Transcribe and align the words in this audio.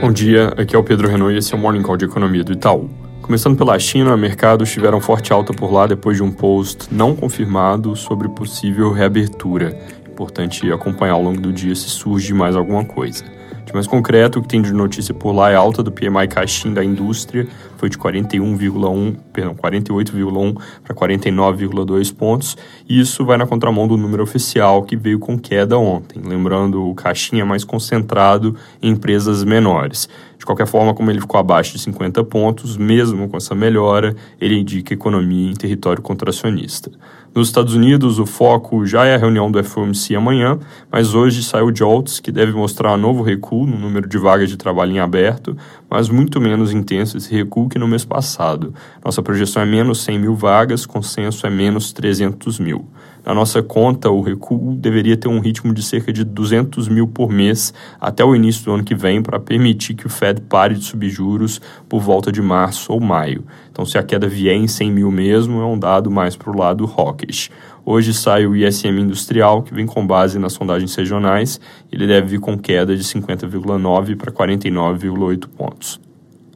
Bom 0.00 0.10
dia, 0.10 0.54
aqui 0.56 0.74
é 0.74 0.78
o 0.78 0.82
Pedro 0.82 1.06
Renault 1.08 1.34
e 1.34 1.36
esse 1.36 1.52
é 1.52 1.56
o 1.56 1.60
Morning 1.60 1.82
Call 1.82 1.98
de 1.98 2.06
Economia 2.06 2.42
do 2.42 2.54
Itaú. 2.54 2.88
Começando 3.20 3.58
pela 3.58 3.78
China, 3.78 4.16
mercados 4.16 4.72
tiveram 4.72 4.98
forte 4.98 5.30
alta 5.30 5.52
por 5.52 5.70
lá 5.70 5.86
depois 5.86 6.16
de 6.16 6.22
um 6.22 6.32
post 6.32 6.86
não 6.90 7.14
confirmado 7.14 7.94
sobre 7.94 8.26
possível 8.30 8.92
reabertura. 8.92 9.78
Importante 10.10 10.72
acompanhar 10.72 11.12
ao 11.12 11.22
longo 11.22 11.38
do 11.38 11.52
dia 11.52 11.74
se 11.74 11.90
surge 11.90 12.32
mais 12.32 12.56
alguma 12.56 12.82
coisa. 12.82 13.26
De 13.70 13.74
mais 13.74 13.86
concreto, 13.86 14.40
o 14.40 14.42
que 14.42 14.48
tem 14.48 14.60
de 14.60 14.72
notícia 14.72 15.14
por 15.14 15.30
lá 15.30 15.48
é 15.48 15.54
alta 15.54 15.80
do 15.80 15.92
PMI 15.92 16.26
Caixin 16.26 16.74
da 16.74 16.84
indústria, 16.84 17.46
foi 17.76 17.88
de 17.88 17.96
41,1, 17.96 19.14
perdão, 19.32 19.54
48,1 19.54 20.60
para 20.82 20.92
49,2 20.92 22.12
pontos, 22.12 22.56
e 22.88 22.98
isso 22.98 23.24
vai 23.24 23.38
na 23.38 23.46
contramão 23.46 23.86
do 23.86 23.96
número 23.96 24.24
oficial 24.24 24.82
que 24.82 24.96
veio 24.96 25.20
com 25.20 25.38
queda 25.38 25.78
ontem. 25.78 26.20
Lembrando, 26.20 26.84
o 26.84 26.96
Caixin 26.96 27.38
é 27.38 27.44
mais 27.44 27.62
concentrado 27.62 28.56
em 28.82 28.90
empresas 28.90 29.44
menores. 29.44 30.08
De 30.40 30.46
qualquer 30.46 30.66
forma, 30.66 30.94
como 30.94 31.10
ele 31.10 31.20
ficou 31.20 31.38
abaixo 31.38 31.74
de 31.74 31.78
50 31.80 32.24
pontos, 32.24 32.78
mesmo 32.78 33.28
com 33.28 33.36
essa 33.36 33.54
melhora, 33.54 34.16
ele 34.40 34.58
indica 34.58 34.94
economia 34.94 35.50
em 35.50 35.52
território 35.52 36.00
contracionista. 36.00 36.90
Nos 37.34 37.48
Estados 37.48 37.74
Unidos, 37.74 38.18
o 38.18 38.24
foco 38.24 38.86
já 38.86 39.04
é 39.04 39.14
a 39.14 39.18
reunião 39.18 39.52
do 39.52 39.62
FOMC 39.62 40.16
amanhã, 40.16 40.58
mas 40.90 41.14
hoje 41.14 41.42
saiu 41.42 41.66
o 41.66 41.70
JOLTS, 41.70 42.20
que 42.20 42.32
deve 42.32 42.52
mostrar 42.52 42.94
um 42.94 42.96
novo 42.96 43.22
recuo 43.22 43.66
no 43.66 43.78
número 43.78 44.08
de 44.08 44.16
vagas 44.16 44.48
de 44.48 44.56
trabalho 44.56 44.92
em 44.92 44.98
aberto, 44.98 45.54
mas 45.90 46.08
muito 46.08 46.40
menos 46.40 46.72
intenso 46.72 47.16
esse 47.16 47.34
recuo 47.34 47.68
que 47.68 47.78
no 47.78 47.88
mês 47.88 48.04
passado. 48.04 48.72
Nossa 49.04 49.22
projeção 49.22 49.62
é 49.62 49.66
menos 49.66 50.02
100 50.02 50.18
mil 50.20 50.34
vagas, 50.36 50.86
consenso 50.86 51.46
é 51.46 51.50
menos 51.50 51.92
300 51.92 52.60
mil. 52.60 52.86
Na 53.24 53.34
nossa 53.34 53.62
conta, 53.62 54.08
o 54.08 54.22
recuo 54.22 54.74
deveria 54.74 55.16
ter 55.16 55.28
um 55.28 55.40
ritmo 55.40 55.74
de 55.74 55.82
cerca 55.82 56.12
de 56.12 56.24
200 56.24 56.88
mil 56.88 57.06
por 57.06 57.30
mês 57.30 57.74
até 58.00 58.24
o 58.24 58.34
início 58.34 58.64
do 58.64 58.72
ano 58.72 58.84
que 58.84 58.94
vem 58.94 59.22
para 59.22 59.38
permitir 59.38 59.94
que 59.94 60.06
o 60.06 60.10
Fed 60.10 60.40
pare 60.42 60.74
de 60.74 60.84
subir 60.84 61.10
juros 61.10 61.60
por 61.88 62.00
volta 62.00 62.32
de 62.32 62.40
março 62.40 62.92
ou 62.92 63.00
maio. 63.00 63.44
Então, 63.70 63.84
se 63.84 63.98
a 63.98 64.02
queda 64.02 64.26
vier 64.26 64.54
em 64.54 64.66
100 64.66 64.90
mil 64.92 65.10
mesmo, 65.10 65.60
é 65.60 65.66
um 65.66 65.78
dado 65.78 66.10
mais 66.10 66.34
para 66.34 66.50
o 66.50 66.56
lado 66.56 66.90
hawkish. 66.96 67.50
Hoje 67.84 68.12
sai 68.12 68.46
o 68.46 68.54
ISM 68.54 68.98
industrial, 69.00 69.62
que 69.62 69.74
vem 69.74 69.86
com 69.86 70.06
base 70.06 70.38
nas 70.38 70.52
sondagens 70.52 70.94
regionais. 70.94 71.60
Ele 71.90 72.06
deve 72.06 72.28
vir 72.28 72.40
com 72.40 72.58
queda 72.58 72.96
de 72.96 73.02
50,9 73.02 74.16
para 74.16 74.30
49,8 74.32 75.48
pontos. 75.48 76.00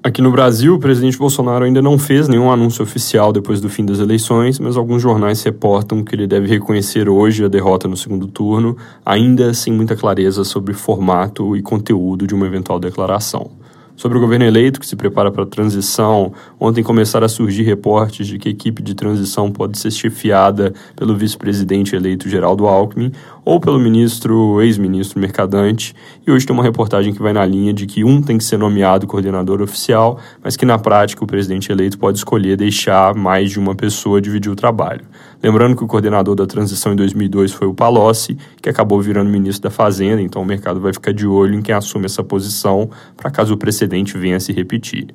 Aqui 0.06 0.20
no 0.20 0.30
Brasil, 0.30 0.74
o 0.74 0.78
presidente 0.78 1.16
Bolsonaro 1.16 1.64
ainda 1.64 1.80
não 1.80 1.98
fez 1.98 2.28
nenhum 2.28 2.50
anúncio 2.50 2.82
oficial 2.82 3.32
depois 3.32 3.58
do 3.58 3.70
fim 3.70 3.86
das 3.86 4.00
eleições, 4.00 4.60
mas 4.60 4.76
alguns 4.76 5.00
jornais 5.00 5.42
reportam 5.42 6.04
que 6.04 6.14
ele 6.14 6.26
deve 6.26 6.46
reconhecer 6.46 7.08
hoje 7.08 7.42
a 7.42 7.48
derrota 7.48 7.88
no 7.88 7.96
segundo 7.96 8.26
turno, 8.26 8.76
ainda 9.02 9.54
sem 9.54 9.72
muita 9.72 9.96
clareza 9.96 10.44
sobre 10.44 10.74
formato 10.74 11.56
e 11.56 11.62
conteúdo 11.62 12.26
de 12.26 12.34
uma 12.34 12.46
eventual 12.46 12.78
declaração. 12.78 13.50
Sobre 13.96 14.18
o 14.18 14.20
governo 14.20 14.44
eleito 14.44 14.80
que 14.80 14.86
se 14.86 14.96
prepara 14.96 15.30
para 15.30 15.44
a 15.44 15.46
transição, 15.46 16.32
ontem 16.58 16.82
começaram 16.82 17.26
a 17.26 17.28
surgir 17.28 17.62
reportes 17.62 18.26
de 18.26 18.38
que 18.38 18.48
a 18.48 18.50
equipe 18.50 18.82
de 18.82 18.92
transição 18.92 19.52
pode 19.52 19.78
ser 19.78 19.92
chefiada 19.92 20.74
pelo 20.96 21.16
vice-presidente 21.16 21.94
eleito 21.94 22.28
Geraldo 22.28 22.66
Alckmin 22.66 23.12
ou 23.44 23.60
pelo 23.60 23.78
ministro, 23.78 24.60
ex-ministro 24.62 25.20
Mercadante, 25.20 25.94
e 26.26 26.30
hoje 26.30 26.46
tem 26.46 26.54
uma 26.54 26.62
reportagem 26.62 27.12
que 27.12 27.22
vai 27.22 27.32
na 27.32 27.44
linha 27.44 27.72
de 27.72 27.86
que 27.86 28.02
um 28.02 28.20
tem 28.20 28.38
que 28.38 28.44
ser 28.44 28.58
nomeado 28.58 29.06
coordenador 29.06 29.60
oficial, 29.60 30.18
mas 30.42 30.56
que 30.56 30.64
na 30.64 30.78
prática 30.78 31.22
o 31.22 31.26
presidente 31.26 31.70
eleito 31.70 31.98
pode 31.98 32.18
escolher 32.18 32.56
deixar 32.56 33.14
mais 33.14 33.50
de 33.50 33.60
uma 33.60 33.74
pessoa 33.74 34.20
dividir 34.20 34.50
o 34.50 34.56
trabalho. 34.56 35.04
Lembrando 35.42 35.76
que 35.76 35.84
o 35.84 35.86
coordenador 35.86 36.34
da 36.34 36.46
transição 36.46 36.94
em 36.94 36.96
2002 36.96 37.52
foi 37.52 37.68
o 37.68 37.74
Palocci, 37.74 38.38
que 38.62 38.68
acabou 38.70 38.98
virando 39.00 39.28
ministro 39.28 39.64
da 39.64 39.70
Fazenda, 39.70 40.22
então 40.22 40.40
o 40.40 40.44
mercado 40.44 40.80
vai 40.80 40.92
ficar 40.92 41.12
de 41.12 41.26
olho 41.26 41.54
em 41.54 41.60
quem 41.60 41.74
assume 41.74 42.06
essa 42.06 42.24
posição 42.24 42.88
para 43.14 43.30
caso 43.30 43.52
o 43.52 43.58
precedente 43.58 43.83
venha 44.18 44.36
a 44.36 44.40
se 44.40 44.52
repetir. 44.52 45.08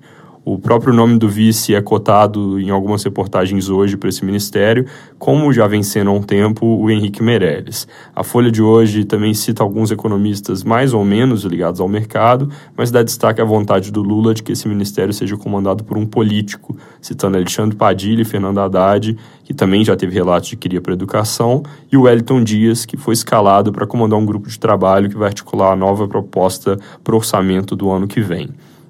O 0.46 0.58
próprio 0.58 0.94
nome 0.94 1.20
do 1.20 1.28
vice 1.28 1.76
é 1.76 1.82
cotado 1.82 2.60
em 2.60 2.70
algumas 2.70 3.04
reportagens 3.04 3.70
hoje 3.70 3.98
para 3.98 4.08
esse 4.08 4.24
ministério, 4.24 4.86
como 5.18 5.52
já 5.52 5.68
vem 5.68 5.84
sendo 5.84 6.10
há 6.10 6.14
um 6.14 6.22
tempo 6.22 6.66
o 6.66 6.90
Henrique 6.90 7.22
Meirelles. 7.22 7.86
A 8.16 8.24
Folha 8.24 8.50
de 8.50 8.62
hoje 8.62 9.04
também 9.04 9.34
cita 9.34 9.62
alguns 9.62 9.92
economistas 9.92 10.64
mais 10.64 10.94
ou 10.94 11.04
menos 11.04 11.44
ligados 11.44 11.82
ao 11.82 11.90
mercado, 11.90 12.50
mas 12.76 12.90
dá 12.90 13.04
destaque 13.04 13.42
à 13.42 13.44
vontade 13.44 13.92
do 13.92 14.02
Lula 14.02 14.34
de 14.34 14.42
que 14.42 14.54
esse 14.54 14.66
ministério 14.68 15.14
seja 15.14 15.36
comandado 15.36 15.84
por 15.84 15.98
um 15.98 16.06
político, 16.06 16.76
citando 17.02 17.36
Alexandre 17.36 17.76
Padilha 17.76 18.22
e 18.22 18.26
Fernando 18.26 18.60
Haddad, 18.60 19.18
que 19.44 19.54
também 19.54 19.84
já 19.84 19.96
teve 19.96 20.14
relatos 20.14 20.50
de 20.50 20.56
que 20.56 20.70
iria 20.70 20.82
para 20.82 20.94
a 20.94 20.96
educação, 20.96 21.64
e 21.92 21.98
o 21.98 22.04
Wellington 22.04 22.42
Dias, 22.42 22.86
que 22.86 22.96
foi 22.96 23.14
escalado 23.14 23.74
para 23.74 23.86
comandar 23.86 24.18
um 24.18 24.26
grupo 24.26 24.48
de 24.48 24.58
trabalho 24.58 25.10
que 25.10 25.18
vai 25.18 25.28
articular 25.28 25.74
a 25.74 25.76
nova 25.76 26.08
proposta 26.08 26.80
para 27.04 27.14
o 27.14 27.18
orçamento 27.18 27.76
do 27.76 27.92
ano 27.92 28.08
que 28.08 28.22
vem. 28.22 28.50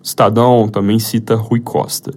Estadão 0.10 0.68
também 0.68 0.98
cita 0.98 1.36
Rui 1.36 1.60
Costa. 1.60 2.12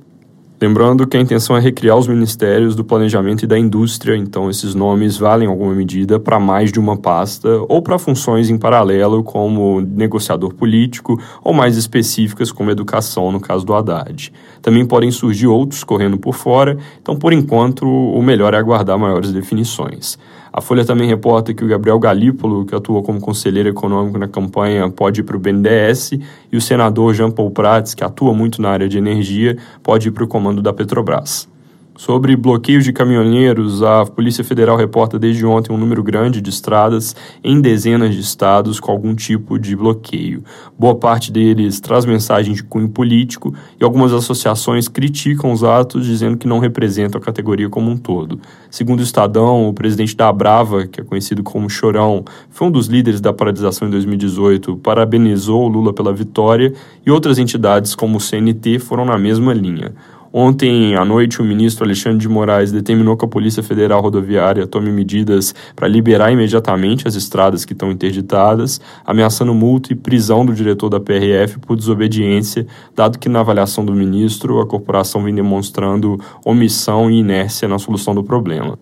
Lembrando 0.58 1.06
que 1.06 1.14
a 1.14 1.20
intenção 1.20 1.54
é 1.58 1.60
recriar 1.60 1.98
os 1.98 2.08
ministérios 2.08 2.74
do 2.74 2.82
planejamento 2.82 3.44
e 3.44 3.46
da 3.46 3.58
indústria, 3.58 4.16
então 4.16 4.48
esses 4.48 4.74
nomes 4.74 5.18
valem 5.18 5.46
em 5.46 5.50
alguma 5.50 5.74
medida 5.74 6.18
para 6.18 6.40
mais 6.40 6.72
de 6.72 6.80
uma 6.80 6.96
pasta 6.96 7.50
ou 7.68 7.82
para 7.82 7.98
funções 7.98 8.48
em 8.48 8.56
paralelo, 8.56 9.22
como 9.22 9.82
negociador 9.82 10.54
político, 10.54 11.20
ou 11.44 11.52
mais 11.52 11.76
específicas, 11.76 12.50
como 12.50 12.70
educação, 12.70 13.30
no 13.30 13.38
caso 13.38 13.66
do 13.66 13.74
Haddad. 13.74 14.32
Também 14.62 14.86
podem 14.86 15.10
surgir 15.10 15.46
outros 15.46 15.84
correndo 15.84 16.16
por 16.16 16.34
fora, 16.34 16.78
então 17.02 17.14
por 17.14 17.30
enquanto 17.30 17.86
o 17.86 18.22
melhor 18.22 18.54
é 18.54 18.56
aguardar 18.56 18.98
maiores 18.98 19.32
definições. 19.32 20.16
A 20.52 20.60
Folha 20.60 20.84
também 20.84 21.08
reporta 21.08 21.54
que 21.54 21.64
o 21.64 21.68
Gabriel 21.68 21.98
Galípolo, 21.98 22.66
que 22.66 22.74
atuou 22.74 23.02
como 23.02 23.18
conselheiro 23.18 23.70
econômico 23.70 24.18
na 24.18 24.28
campanha, 24.28 24.90
pode 24.90 25.20
ir 25.20 25.24
para 25.24 25.36
o 25.36 25.40
BNDES, 25.40 26.12
e 26.52 26.56
o 26.56 26.60
senador 26.60 27.14
Jean 27.14 27.30
Paul 27.30 27.50
Prats, 27.50 27.94
que 27.94 28.04
atua 28.04 28.34
muito 28.34 28.60
na 28.60 28.68
área 28.68 28.86
de 28.86 28.98
energia, 28.98 29.56
pode 29.82 30.08
ir 30.08 30.10
para 30.10 30.24
o 30.24 30.28
comando 30.28 30.60
da 30.60 30.72
Petrobras. 30.72 31.51
Sobre 31.94 32.34
bloqueios 32.36 32.84
de 32.84 32.92
caminhoneiros, 32.92 33.82
a 33.82 34.06
Polícia 34.06 34.42
Federal 34.42 34.78
reporta 34.78 35.18
desde 35.18 35.44
ontem 35.44 35.74
um 35.74 35.76
número 35.76 36.02
grande 36.02 36.40
de 36.40 36.48
estradas 36.48 37.14
em 37.44 37.60
dezenas 37.60 38.14
de 38.14 38.20
estados 38.20 38.80
com 38.80 38.90
algum 38.90 39.14
tipo 39.14 39.58
de 39.58 39.76
bloqueio. 39.76 40.42
Boa 40.78 40.94
parte 40.94 41.30
deles 41.30 41.80
traz 41.80 42.06
mensagem 42.06 42.54
de 42.54 42.64
cunho 42.64 42.88
político 42.88 43.54
e 43.78 43.84
algumas 43.84 44.10
associações 44.14 44.88
criticam 44.88 45.52
os 45.52 45.62
atos, 45.62 46.06
dizendo 46.06 46.38
que 46.38 46.48
não 46.48 46.58
representam 46.58 47.20
a 47.20 47.24
categoria 47.24 47.68
como 47.68 47.90
um 47.90 47.96
todo. 47.96 48.40
Segundo 48.70 49.00
o 49.00 49.04
Estadão, 49.04 49.68
o 49.68 49.74
presidente 49.74 50.16
da 50.16 50.32
Brava, 50.32 50.86
que 50.86 50.98
é 50.98 51.04
conhecido 51.04 51.42
como 51.42 51.68
Chorão, 51.68 52.24
foi 52.48 52.68
um 52.68 52.70
dos 52.70 52.86
líderes 52.86 53.20
da 53.20 53.34
paralisação 53.34 53.86
em 53.86 53.90
2018, 53.90 54.76
parabenizou 54.78 55.68
Lula 55.68 55.92
pela 55.92 56.12
vitória 56.12 56.72
e 57.04 57.10
outras 57.10 57.36
entidades 57.36 57.94
como 57.94 58.16
o 58.16 58.20
CNT 58.20 58.78
foram 58.78 59.04
na 59.04 59.18
mesma 59.18 59.52
linha. 59.52 59.92
Ontem 60.34 60.96
à 60.96 61.04
noite, 61.04 61.42
o 61.42 61.44
ministro 61.44 61.84
Alexandre 61.84 62.16
de 62.16 62.26
Moraes 62.26 62.72
determinou 62.72 63.18
que 63.18 63.24
a 63.24 63.28
Polícia 63.28 63.62
Federal 63.62 64.00
Rodoviária 64.00 64.66
tome 64.66 64.90
medidas 64.90 65.54
para 65.76 65.86
liberar 65.86 66.32
imediatamente 66.32 67.06
as 67.06 67.14
estradas 67.14 67.66
que 67.66 67.74
estão 67.74 67.92
interditadas, 67.92 68.80
ameaçando 69.04 69.52
multa 69.52 69.92
e 69.92 69.96
prisão 69.96 70.46
do 70.46 70.54
diretor 70.54 70.88
da 70.88 70.98
PRF 70.98 71.58
por 71.58 71.76
desobediência, 71.76 72.66
dado 72.96 73.18
que 73.18 73.28
na 73.28 73.40
avaliação 73.40 73.84
do 73.84 73.92
ministro 73.92 74.58
a 74.58 74.66
corporação 74.66 75.22
vem 75.22 75.34
demonstrando 75.34 76.18
omissão 76.42 77.10
e 77.10 77.18
inércia 77.18 77.68
na 77.68 77.78
solução 77.78 78.14
do 78.14 78.24
problema. 78.24 78.78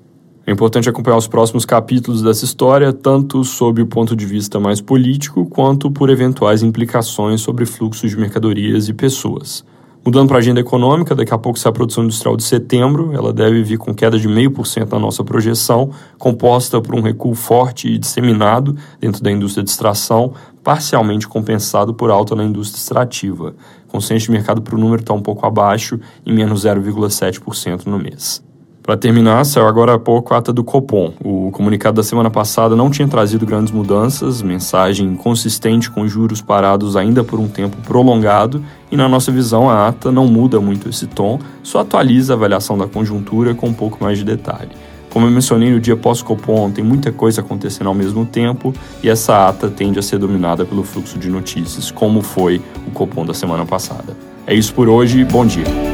É 0.47 0.53
importante 0.53 0.89
acompanhar 0.89 1.17
os 1.17 1.27
próximos 1.27 1.65
capítulos 1.65 2.23
dessa 2.23 2.45
história, 2.45 2.93
tanto 2.93 3.43
sob 3.43 3.83
o 3.83 3.87
ponto 3.87 4.15
de 4.15 4.25
vista 4.25 4.61
mais 4.61 4.81
político, 4.81 5.45
quanto 5.47 5.91
por 5.91 6.11
eventuais 6.11 6.63
implicações 6.63 7.41
sobre 7.41 7.67
fluxos 7.67 8.09
de 8.09 8.17
mercadorias 8.17 8.89
e 8.89 8.95
pessoas. 8.95 9.65
Mudando 10.03 10.29
para 10.29 10.39
a 10.39 10.41
agenda 10.41 10.61
econômica, 10.61 11.15
daqui 11.15 11.35
a 11.35 11.37
pouco 11.37 11.59
sai 11.59 11.69
a 11.69 11.73
produção 11.75 12.05
industrial 12.05 12.35
de 12.35 12.43
setembro, 12.43 13.13
ela 13.13 13.35
deve 13.35 13.63
vir 13.63 13.77
com 13.77 13.95
queda 13.95 14.19
de 14.19 14.27
0,5% 14.27 14.91
na 14.93 14.99
nossa 14.99 15.23
projeção, 15.23 15.91
composta 16.19 16.81
por 16.81 16.95
um 16.95 17.03
recuo 17.03 17.35
forte 17.35 17.87
e 17.87 17.99
disseminado 17.99 18.75
dentro 18.99 19.23
da 19.23 19.31
indústria 19.31 19.63
de 19.63 19.69
extração, 19.69 20.33
parcialmente 20.65 21.29
compensado 21.29 21.93
por 21.93 22.11
alta 22.11 22.35
na 22.35 22.45
indústria 22.45 22.81
extrativa. 22.81 23.55
Consenso 23.89 24.27
de 24.27 24.33
mercado 24.33 24.63
para 24.63 24.75
o 24.75 24.79
número 24.79 25.03
está 25.03 25.13
um 25.13 25.21
pouco 25.21 25.47
abaixo, 25.47 26.01
em 26.25 26.33
menos 26.33 26.65
0,7% 26.65 27.85
no 27.85 27.99
mês. 27.99 28.43
Para 28.83 28.97
terminar, 28.97 29.45
saiu 29.45 29.69
agora 29.69 29.95
há 29.95 29.99
pouco 29.99 30.33
a 30.33 30.39
ata 30.39 30.53
do 30.53 30.65
Copom. 30.65 31.13
O 31.23 31.51
comunicado 31.53 31.97
da 31.97 32.03
semana 32.03 32.31
passada 32.31 32.75
não 32.75 32.91
tinha 32.91 33.07
trazido 33.07 33.45
grandes 33.45 33.73
mudanças, 33.73 34.41
mensagem 34.43 35.15
consistente 35.15 35.91
com 35.91 36.09
juros 36.09 36.41
parados 36.41 36.97
ainda 36.97 37.23
por 37.23 37.39
um 37.39 37.47
tempo 37.47 37.77
prolongado, 37.83 38.65
e 38.91 38.97
na 38.97 39.09
nossa 39.09 39.31
visão 39.31 39.69
a 39.69 39.87
ata 39.87 40.11
não 40.11 40.27
muda 40.27 40.61
muito 40.61 40.89
esse 40.89 41.07
tom, 41.07 41.39
só 41.63 41.81
atualiza 41.81 42.33
a 42.33 42.37
avaliação 42.37 42.77
da 42.77 42.87
conjuntura 42.87 43.55
com 43.55 43.69
um 43.69 43.75
pouco 43.75 44.03
mais 44.03 44.19
de 44.19 44.25
detalhe. 44.25 44.71
Como 45.11 45.27
eu 45.27 45.31
mencionei 45.31 45.71
no 45.71 45.81
dia 45.81 45.97
pós-Copom, 45.97 46.71
tem 46.71 46.85
muita 46.85 47.13
coisa 47.13 47.41
acontecendo 47.41 47.89
ao 47.89 47.95
mesmo 47.95 48.25
tempo 48.25 48.73
e 49.03 49.09
essa 49.09 49.49
ata 49.49 49.69
tende 49.69 49.99
a 49.99 50.03
ser 50.03 50.19
dominada 50.19 50.65
pelo 50.65 50.85
fluxo 50.85 51.19
de 51.19 51.29
notícias, 51.29 51.91
como 51.91 52.23
foi 52.23 52.63
o 52.87 52.91
Copom 52.93 53.27
da 53.27 53.35
semana 53.35 53.67
passada. 53.67 54.17
É 54.47 54.55
isso 54.55 54.73
por 54.73 54.89
hoje, 54.89 55.25
bom 55.25 55.45
dia. 55.45 55.90